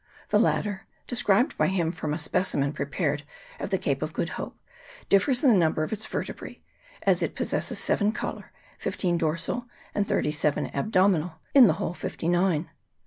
The 0.29 0.39
latter, 0.39 0.87
described 1.05 1.55
by 1.59 1.67
him 1.67 1.91
from 1.91 2.11
a 2.11 2.17
specimen 2.17 2.73
pre 2.73 2.87
pared 2.87 3.21
at 3.59 3.69
the 3.69 3.77
Cape 3.77 4.01
of 4.01 4.13
Good 4.13 4.29
Hope, 4.29 4.57
differs 5.09 5.43
in 5.43 5.51
the 5.51 5.55
num 5.55 5.73
ber 5.73 5.83
of 5.83 5.93
its 5.93 6.07
vertebrae, 6.07 6.59
as 7.03 7.21
it 7.21 7.35
possesses 7.35 7.77
seven 7.77 8.11
collar, 8.11 8.51
fifteen 8.79 9.15
dorsal, 9.15 9.67
and 9.93 10.07
thirty 10.07 10.31
seven 10.31 10.71
abdominal; 10.75 11.35
in 11.53 11.67
the 11.67 11.73
whole 11.73 11.93
fifty 11.93 12.27
nine. 12.29 12.71